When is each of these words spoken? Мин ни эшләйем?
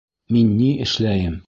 Мин 0.37 0.49
ни 0.63 0.71
эшләйем? 0.87 1.39